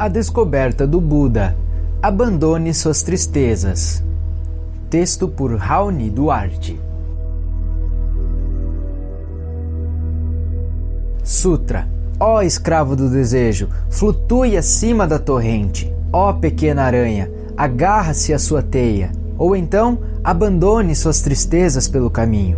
[0.00, 1.54] A descoberta do Buda.
[2.02, 4.02] Abandone suas tristezas.
[4.88, 6.80] Texto por Raoni Duarte.
[11.22, 11.86] Sutra.
[12.18, 15.92] Ó escravo do desejo, flutue acima da torrente.
[16.10, 19.12] Ó pequena aranha, agarra-se à sua teia.
[19.36, 22.56] Ou então, abandone suas tristezas pelo caminho.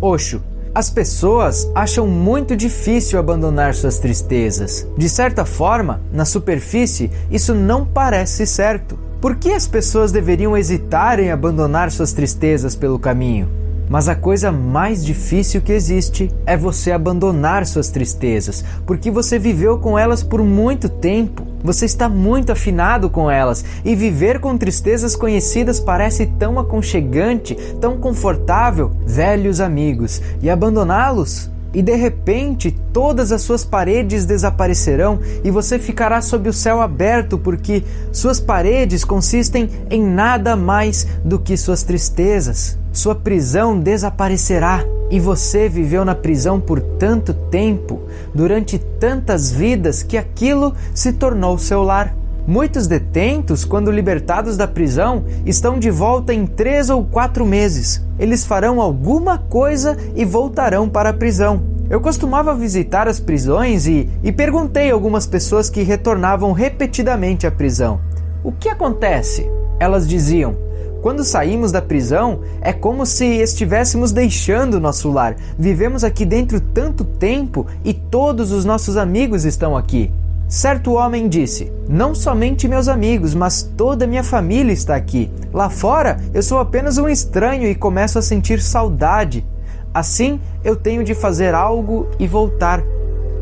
[0.00, 0.40] Oxo.
[0.74, 4.86] As pessoas acham muito difícil abandonar suas tristezas.
[4.96, 8.98] De certa forma, na superfície, isso não parece certo.
[9.20, 13.48] Por que as pessoas deveriam hesitar em abandonar suas tristezas pelo caminho?
[13.88, 19.78] Mas a coisa mais difícil que existe é você abandonar suas tristezas, porque você viveu
[19.78, 21.46] com elas por muito tempo.
[21.64, 27.98] Você está muito afinado com elas e viver com tristezas conhecidas parece tão aconchegante, tão
[27.98, 35.78] confortável, velhos amigos, e abandoná-los e de repente todas as suas paredes desaparecerão e você
[35.78, 41.82] ficará sob o céu aberto, porque suas paredes consistem em nada mais do que suas
[41.82, 42.78] tristezas.
[42.92, 48.00] Sua prisão desaparecerá e você viveu na prisão por tanto tempo,
[48.34, 52.14] durante tantas vidas, que aquilo se tornou seu lar.
[52.48, 58.02] Muitos detentos, quando libertados da prisão, estão de volta em três ou quatro meses.
[58.18, 61.60] Eles farão alguma coisa e voltarão para a prisão.
[61.90, 67.50] Eu costumava visitar as prisões e, e perguntei a algumas pessoas que retornavam repetidamente à
[67.50, 68.00] prisão:
[68.42, 69.46] O que acontece?
[69.78, 70.56] Elas diziam:
[71.02, 75.36] quando saímos da prisão, é como se estivéssemos deixando nosso lar.
[75.58, 80.10] Vivemos aqui dentro tanto tempo e todos os nossos amigos estão aqui.
[80.48, 85.30] Certo homem disse: Não somente meus amigos, mas toda minha família está aqui.
[85.52, 89.46] Lá fora, eu sou apenas um estranho e começo a sentir saudade.
[89.92, 92.82] Assim, eu tenho de fazer algo e voltar.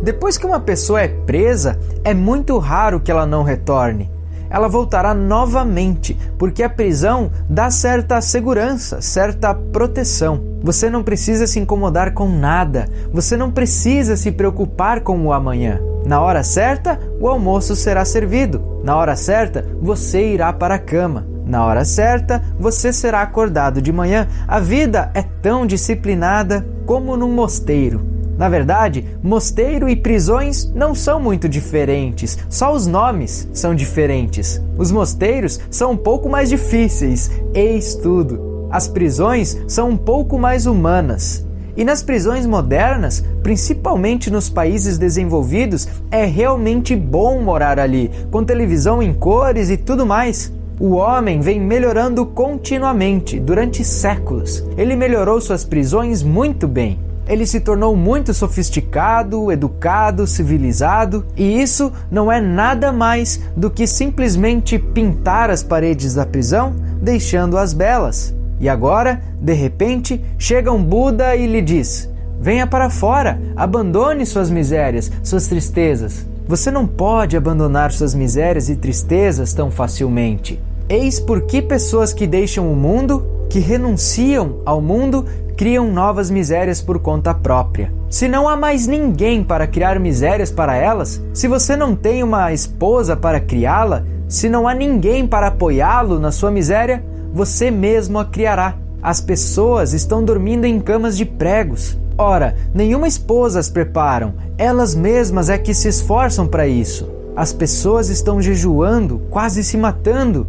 [0.02, 4.15] Depois que uma pessoa é presa, é muito raro que ela não retorne
[4.50, 10.40] ela voltará novamente, porque a prisão dá certa segurança, certa proteção.
[10.62, 15.80] Você não precisa se incomodar com nada, você não precisa se preocupar com o amanhã.
[16.04, 18.80] Na hora certa, o almoço será servido.
[18.84, 21.26] Na hora certa, você irá para a cama.
[21.44, 24.26] Na hora certa, você será acordado de manhã.
[24.46, 28.15] A vida é tão disciplinada como num mosteiro.
[28.38, 34.60] Na verdade, mosteiro e prisões não são muito diferentes, só os nomes são diferentes.
[34.76, 38.68] Os mosteiros são um pouco mais difíceis, eis tudo.
[38.70, 41.46] As prisões são um pouco mais humanas.
[41.74, 49.02] E nas prisões modernas, principalmente nos países desenvolvidos, é realmente bom morar ali, com televisão
[49.02, 50.52] em cores e tudo mais.
[50.78, 54.62] O homem vem melhorando continuamente durante séculos.
[54.76, 61.92] Ele melhorou suas prisões muito bem ele se tornou muito sofisticado, educado, civilizado, e isso
[62.10, 68.34] não é nada mais do que simplesmente pintar as paredes da prisão, deixando-as belas.
[68.60, 72.08] E agora, de repente, chega um Buda e lhe diz:
[72.40, 76.26] Venha para fora, abandone suas misérias, suas tristezas.
[76.48, 80.60] Você não pode abandonar suas misérias e tristezas tão facilmente.
[80.88, 85.24] Eis por que pessoas que deixam o mundo, que renunciam ao mundo,
[85.56, 87.92] criam novas misérias por conta própria.
[88.08, 92.52] Se não há mais ninguém para criar misérias para elas, se você não tem uma
[92.52, 97.02] esposa para criá-la, se não há ninguém para apoiá-lo na sua miséria,
[97.32, 98.74] você mesmo a criará.
[99.02, 101.96] As pessoas estão dormindo em camas de pregos.
[102.18, 107.08] Ora, nenhuma esposa as preparam, elas mesmas é que se esforçam para isso.
[107.36, 110.46] As pessoas estão jejuando, quase se matando.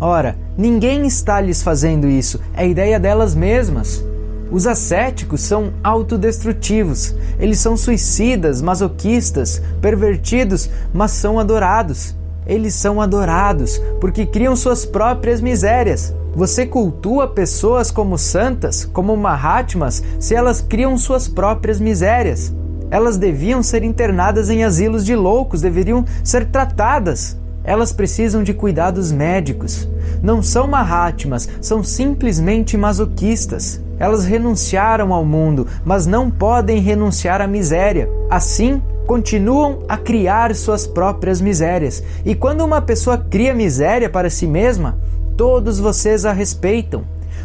[0.00, 4.02] Ora, ninguém está lhes fazendo isso, é ideia delas mesmas.
[4.50, 12.16] Os ascéticos são autodestrutivos, eles são suicidas, masoquistas, pervertidos, mas são adorados.
[12.46, 16.14] Eles são adorados porque criam suas próprias misérias.
[16.34, 22.52] Você cultua pessoas como santas, como Mahatmas, se elas criam suas próprias misérias.
[22.90, 27.36] Elas deviam ser internadas em asilos de loucos, deveriam ser tratadas.
[27.64, 29.88] Elas precisam de cuidados médicos.
[30.22, 33.80] Não são Mahatmas, são simplesmente masoquistas.
[33.98, 38.08] Elas renunciaram ao mundo, mas não podem renunciar à miséria.
[38.30, 42.02] Assim, continuam a criar suas próprias misérias.
[42.24, 44.98] E quando uma pessoa cria miséria para si mesma,
[45.36, 47.04] todos vocês a respeitam.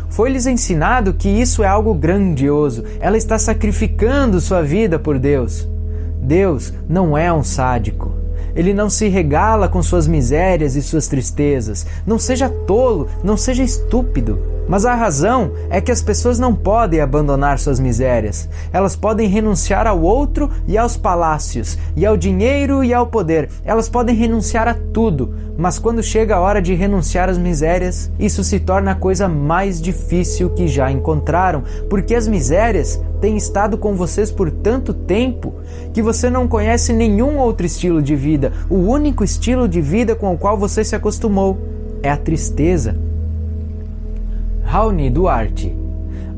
[0.09, 2.85] Foi-lhes ensinado que isso é algo grandioso.
[2.99, 5.67] Ela está sacrificando sua vida por Deus.
[6.21, 8.24] Deus não é um sádico.
[8.55, 11.85] Ele não se regala com suas misérias e suas tristezas.
[12.07, 14.54] Não seja tolo, não seja estúpido.
[14.67, 18.49] Mas a razão é que as pessoas não podem abandonar suas misérias.
[18.73, 23.49] Elas podem renunciar ao outro e aos palácios, e ao dinheiro e ao poder.
[23.63, 28.43] Elas podem renunciar a tudo, mas quando chega a hora de renunciar às misérias, isso
[28.43, 33.95] se torna a coisa mais difícil que já encontraram, porque as misérias têm estado com
[33.95, 35.53] vocês por tanto tempo
[35.93, 38.51] que você não conhece nenhum outro estilo de vida.
[38.69, 41.57] O único estilo de vida com o qual você se acostumou
[42.03, 43.04] é a tristeza.
[44.65, 45.73] Raoni Duarte.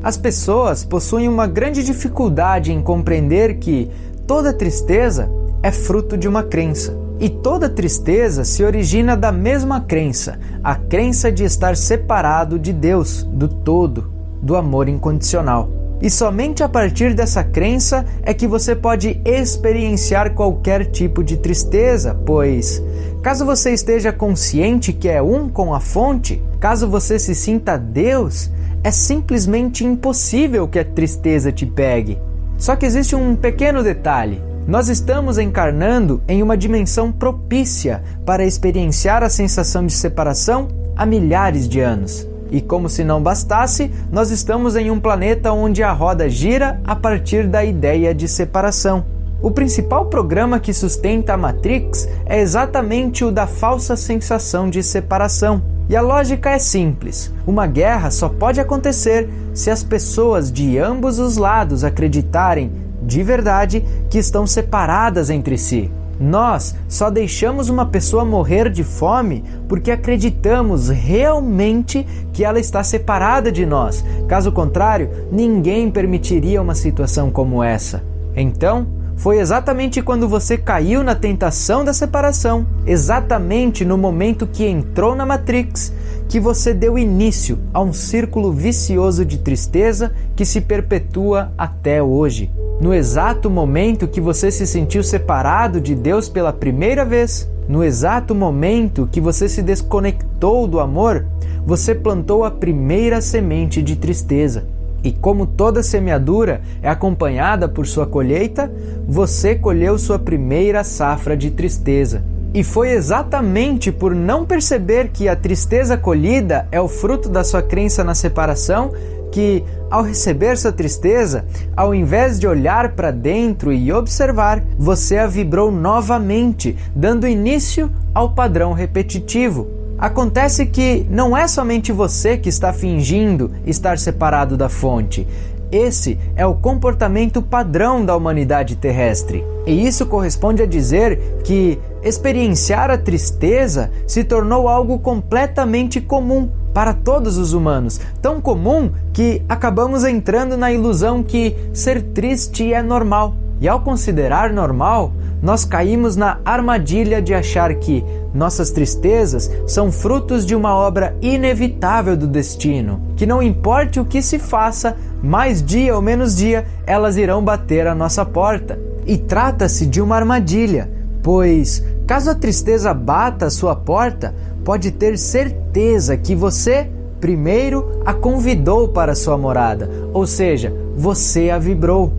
[0.02, 3.90] As pessoas possuem uma grande dificuldade em compreender que
[4.26, 5.28] toda tristeza
[5.62, 6.96] é fruto de uma crença.
[7.18, 13.24] E toda tristeza se origina da mesma crença, a crença de estar separado de Deus,
[13.24, 15.68] do todo, do amor incondicional.
[16.00, 22.14] E somente a partir dessa crença é que você pode experienciar qualquer tipo de tristeza,
[22.24, 22.80] pois,
[23.22, 28.50] caso você esteja consciente que é um com a fonte, caso você se sinta Deus,
[28.82, 32.18] é simplesmente impossível que a tristeza te pegue.
[32.56, 34.42] Só que existe um pequeno detalhe.
[34.66, 41.68] Nós estamos encarnando em uma dimensão propícia para experienciar a sensação de separação há milhares
[41.68, 42.28] de anos.
[42.50, 46.96] E como se não bastasse, nós estamos em um planeta onde a roda gira a
[46.96, 49.04] partir da ideia de separação.
[49.40, 55.62] O principal programa que sustenta a Matrix é exatamente o da falsa sensação de separação.
[55.88, 61.20] E a lógica é simples: uma guerra só pode acontecer se as pessoas de ambos
[61.20, 65.88] os lados acreditarem de verdade que estão separadas entre si.
[66.18, 73.52] Nós só deixamos uma pessoa morrer de fome porque acreditamos realmente que ela está separada
[73.52, 74.04] de nós.
[74.26, 78.02] Caso contrário, ninguém permitiria uma situação como essa.
[78.34, 85.14] Então, foi exatamente quando você caiu na tentação da separação, exatamente no momento que entrou
[85.16, 85.92] na Matrix,
[86.28, 92.48] que você deu início a um círculo vicioso de tristeza que se perpetua até hoje.
[92.80, 98.36] No exato momento que você se sentiu separado de Deus pela primeira vez, no exato
[98.36, 101.26] momento que você se desconectou do amor,
[101.66, 104.77] você plantou a primeira semente de tristeza.
[105.02, 108.72] E como toda semeadura é acompanhada por sua colheita,
[109.06, 112.24] você colheu sua primeira safra de tristeza.
[112.52, 117.62] E foi exatamente por não perceber que a tristeza colhida é o fruto da sua
[117.62, 118.90] crença na separação
[119.30, 121.44] que, ao receber sua tristeza,
[121.76, 128.32] ao invés de olhar para dentro e observar, você a vibrou novamente, dando início ao
[128.32, 129.77] padrão repetitivo.
[129.98, 135.26] Acontece que não é somente você que está fingindo estar separado da fonte.
[135.72, 139.44] Esse é o comportamento padrão da humanidade terrestre.
[139.66, 146.94] E isso corresponde a dizer que experienciar a tristeza se tornou algo completamente comum para
[146.94, 153.34] todos os humanos, tão comum que acabamos entrando na ilusão que ser triste é normal.
[153.60, 155.12] E ao considerar normal,
[155.42, 158.04] nós caímos na armadilha de achar que
[158.34, 164.20] nossas tristezas são frutos de uma obra inevitável do destino, que não importe o que
[164.20, 168.78] se faça, mais dia ou menos dia, elas irão bater à nossa porta.
[169.06, 170.90] E trata-se de uma armadilha,
[171.22, 176.90] pois caso a tristeza bata à sua porta, pode ter certeza que você
[177.20, 182.12] primeiro a convidou para sua morada, ou seja, você a vibrou.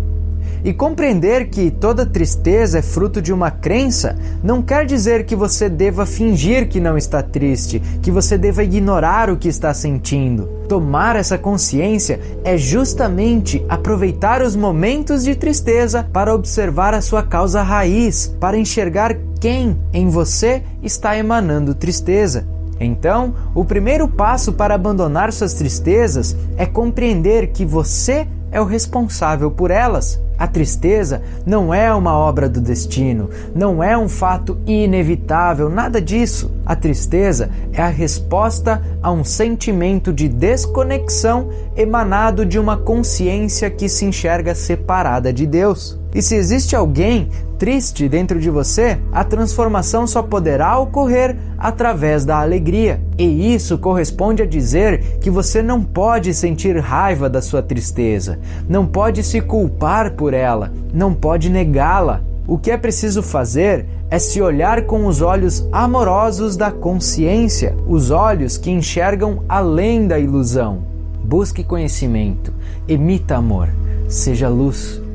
[0.63, 5.69] E compreender que toda tristeza é fruto de uma crença não quer dizer que você
[5.69, 10.47] deva fingir que não está triste, que você deva ignorar o que está sentindo.
[10.67, 17.61] Tomar essa consciência é justamente aproveitar os momentos de tristeza para observar a sua causa
[17.61, 22.45] raiz, para enxergar quem em você está emanando tristeza.
[22.79, 29.51] Então, o primeiro passo para abandonar suas tristezas é compreender que você é o responsável
[29.51, 30.19] por elas.
[30.37, 36.49] A tristeza não é uma obra do destino, não é um fato inevitável, nada disso.
[36.65, 43.89] A tristeza é a resposta a um sentimento de desconexão emanado de uma consciência que
[43.89, 45.99] se enxerga separada de Deus.
[46.15, 47.29] E se existe alguém
[47.59, 53.01] triste dentro de você, a transformação só poderá ocorrer através da alegria.
[53.17, 58.87] E isso corresponde a dizer que você não pode sentir raiva da sua tristeza, não
[58.87, 62.21] pode se culpar por ela, não pode negá-la.
[62.47, 68.09] O que é preciso fazer é se olhar com os olhos amorosos da consciência, os
[68.09, 70.81] olhos que enxergam além da ilusão.
[71.23, 72.51] Busque conhecimento,
[72.87, 73.69] emita amor,
[74.07, 75.08] seja luz.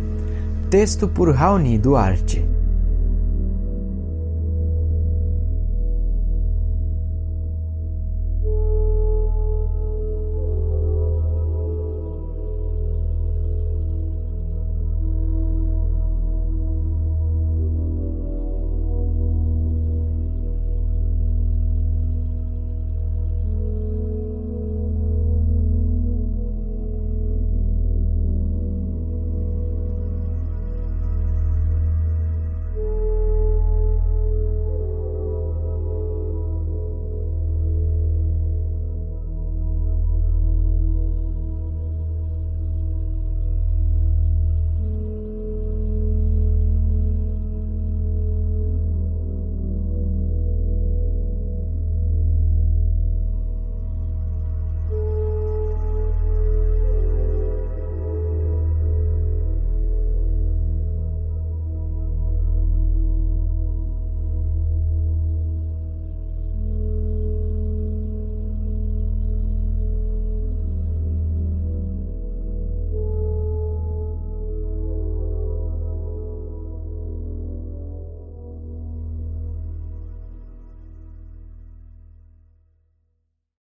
[0.74, 2.53] Texto por Raoni Duarte.